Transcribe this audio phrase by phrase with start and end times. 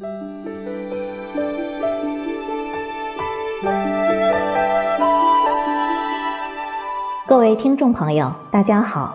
[0.00, 0.06] 各
[7.38, 9.14] 位听众朋友，大家好，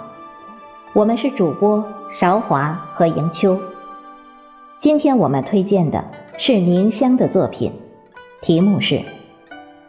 [0.94, 3.60] 我们是主播韶华和迎秋。
[4.78, 6.06] 今天我们推荐的
[6.38, 7.74] 是宁香的作品，
[8.42, 8.94] 题目是《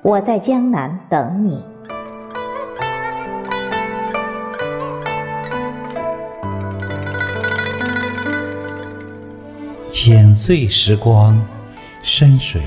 [0.01, 1.57] 我在江南等你》。
[10.09, 11.45] 剪碎时光，
[12.01, 12.63] 深水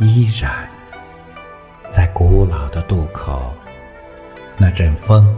[0.00, 0.68] 依然
[1.92, 3.54] 在古老的渡口。
[4.56, 5.32] 那阵风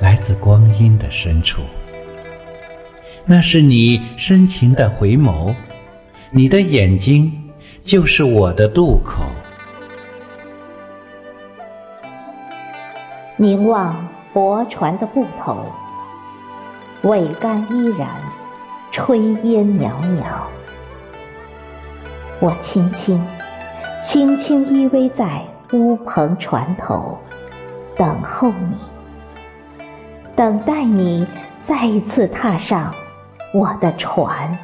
[0.00, 1.62] 来自光阴的深处，
[3.24, 5.54] 那是你深情的回眸，
[6.32, 7.32] 你的眼睛
[7.84, 9.22] 就是我的渡口。
[13.36, 15.64] 凝望泊船的渡头，
[17.04, 18.20] 桅杆依然，
[18.94, 19.90] 炊烟袅
[20.22, 20.46] 袅。
[22.38, 23.20] 我轻轻
[24.00, 25.42] 轻轻依偎在
[25.72, 27.18] 乌篷船头。
[27.96, 28.76] 等候你，
[30.36, 31.26] 等待你
[31.60, 32.94] 再一次踏上
[33.52, 34.56] 我的船。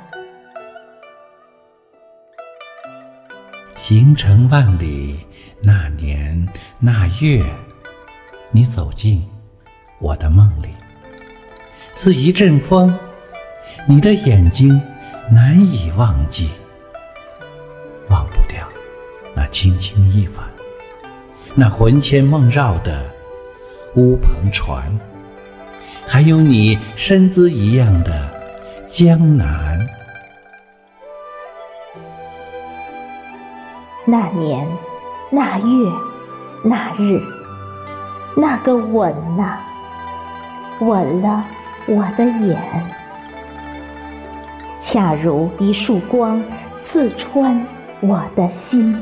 [3.75, 5.19] 行程万里，
[5.61, 7.45] 那年那月，
[8.53, 9.29] 你走进
[9.99, 10.69] 我的梦里，
[11.97, 12.93] 似一阵风，
[13.87, 14.81] 你的眼睛
[15.31, 16.51] 难以忘记，
[18.09, 18.67] 忘不掉
[19.35, 20.37] 那轻轻一吻，
[21.55, 23.05] 那魂牵梦绕的。
[23.97, 24.85] 乌篷船，
[26.07, 28.31] 还有你身姿一样的
[28.87, 29.85] 江南。
[34.07, 34.65] 那年，
[35.29, 35.93] 那月，
[36.63, 37.21] 那日，
[38.37, 39.59] 那个吻呐，
[40.79, 41.45] 吻了
[41.89, 42.57] 我的眼，
[44.93, 46.43] 恰如一束光
[46.83, 47.65] 刺穿
[48.01, 49.01] 我的心，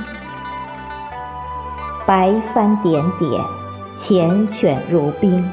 [2.06, 3.30] 白帆点点。
[3.96, 5.50] 缱绻如冰，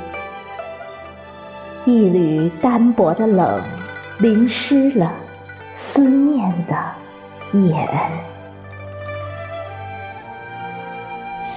[1.86, 3.62] 一缕单薄的冷，
[4.20, 5.10] 淋湿了
[5.74, 6.76] 思念的
[7.58, 7.88] 眼。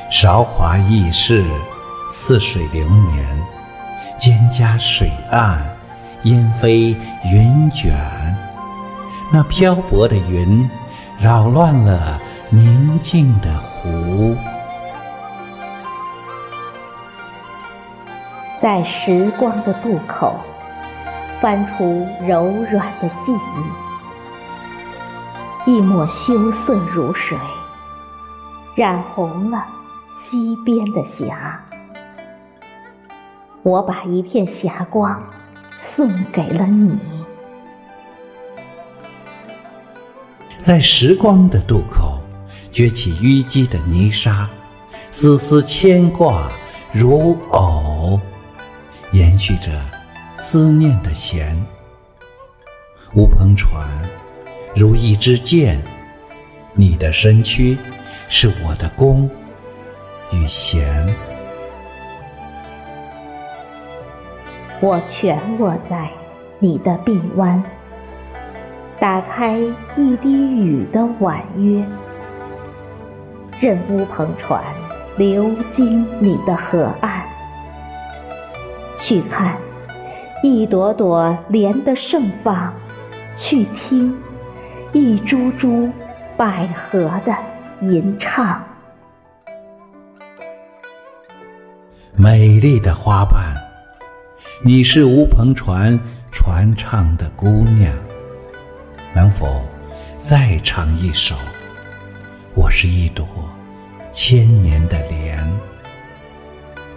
[0.09, 1.45] 韶华易逝，
[2.13, 3.43] 似水流年，
[4.21, 5.59] 蒹葭水岸，
[6.23, 8.18] 烟飞云卷。
[9.31, 10.69] 那漂泊的云，
[11.19, 12.19] 扰乱了
[12.49, 14.35] 宁静的湖。
[18.59, 20.35] 在时光的渡口，
[21.41, 23.33] 翻出柔软的记
[25.67, 27.37] 忆，一抹羞涩如水，
[28.75, 29.63] 染红了
[30.11, 31.61] 西边的霞。
[33.63, 35.23] 我把一片霞光
[35.77, 37.18] 送给了你。
[40.69, 42.21] 在时光的渡口，
[42.71, 44.47] 撅起淤积的泥沙，
[45.11, 46.53] 丝丝牵挂
[46.93, 48.21] 如藕。
[49.13, 49.81] 延续着
[50.43, 51.57] 思念的弦，
[53.15, 53.89] 乌篷船
[54.77, 55.83] 如一支箭，
[56.75, 57.79] 你的身躯
[58.29, 59.27] 是我的弓
[60.31, 60.87] 与弦。
[64.81, 66.11] 我全卧在
[66.59, 67.65] 你的臂弯，
[69.01, 69.57] 打开
[69.97, 71.85] 一滴雨的婉约，
[73.61, 74.61] 任乌篷船
[75.17, 77.23] 流经你的河岸。
[78.99, 79.57] 去看
[80.43, 82.73] 一朵朵莲的盛放，
[83.37, 84.13] 去听
[84.93, 85.89] 一株株
[86.37, 87.33] 百合的
[87.81, 88.61] 吟唱。
[92.17, 93.55] 美丽的花瓣，
[94.65, 95.97] 你是乌篷船
[96.33, 97.95] 传唱的姑娘，
[99.19, 99.65] 能否
[100.17, 101.35] 再唱一首？
[102.55, 103.27] 我是一朵
[104.13, 105.45] 千年的莲，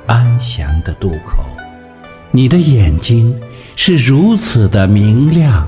[0.06, 1.44] 安详的渡口。
[2.30, 3.36] 你的眼睛
[3.76, 5.68] 是如此的明亮，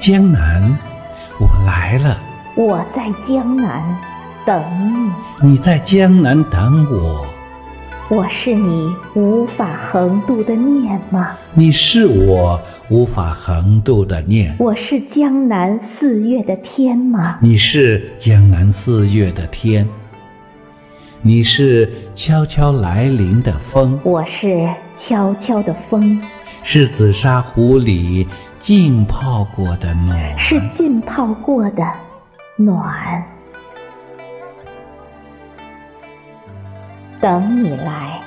[0.00, 0.76] 江南，
[1.38, 2.18] 我来了。
[2.56, 3.80] 我在江南
[4.44, 7.27] 等你，你在江南等我。
[8.10, 11.36] 我是你无法横渡的念吗？
[11.52, 12.58] 你是我
[12.88, 14.56] 无法横渡的念。
[14.58, 17.36] 我是江南四月的天吗？
[17.42, 19.86] 你是江南四月的天。
[21.20, 24.66] 你是悄悄来临的风，我是
[24.96, 26.18] 悄悄的风，
[26.62, 28.26] 是紫砂壶里
[28.58, 31.86] 浸泡过的暖，是浸泡过的
[32.56, 33.22] 暖。
[37.20, 38.20] 等你来，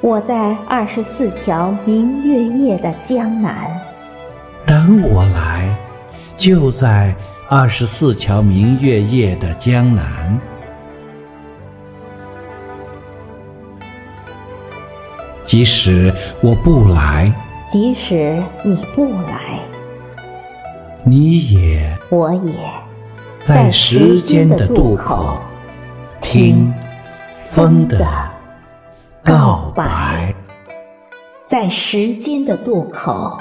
[0.00, 3.68] 我在二十四桥明月夜的江南，
[4.64, 5.76] 等我来，
[6.38, 7.12] 就在
[7.48, 10.40] 二十四桥明月夜的江南。
[15.44, 17.32] 即使我不来，
[17.72, 19.58] 即使你不来，
[21.02, 22.52] 你也我也
[23.44, 25.40] 在时间的渡口
[26.20, 26.72] 听
[27.54, 28.04] 风的。
[29.22, 30.34] 告白，
[31.46, 33.38] 在时间的渡口，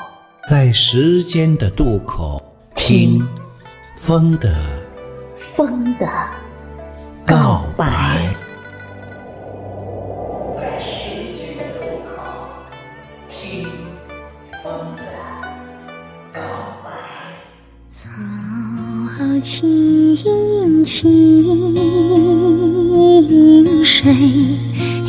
[0.47, 2.39] 在时间的渡口，
[2.75, 3.27] 听
[3.97, 4.53] 风的
[5.35, 6.07] 风的
[7.25, 8.35] 告白。
[19.41, 21.11] 青青，
[23.83, 24.13] 水。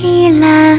[0.02, 0.78] 蓝蓝，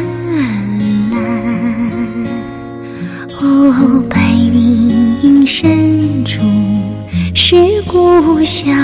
[3.40, 4.18] 哦，白
[4.54, 6.42] 云深处
[7.34, 7.56] 是
[7.88, 8.76] 故乡，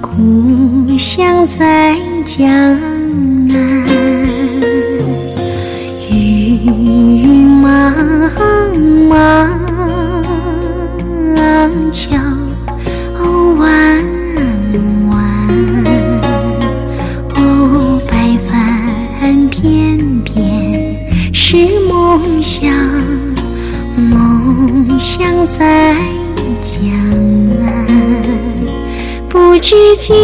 [0.00, 2.46] 故乡在江
[3.48, 3.84] 南。
[6.10, 6.60] 云
[7.62, 7.70] 茫
[9.08, 9.41] 茫，
[25.14, 25.94] 想在
[26.62, 26.80] 江
[27.58, 27.86] 南。
[29.28, 30.16] 不知今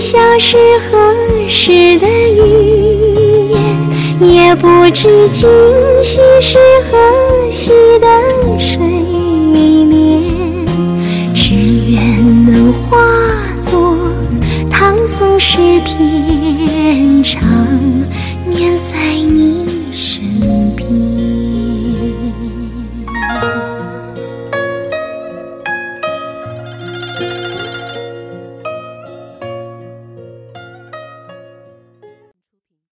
[0.00, 1.14] 宵是何
[1.48, 5.48] 时的语言，也不知今
[6.02, 6.58] 夕是
[6.90, 6.98] 何
[7.52, 8.80] 夕的水
[9.52, 10.66] 面。
[11.32, 12.98] 只愿能化
[13.62, 13.96] 作
[14.68, 17.71] 唐宋诗篇，唱。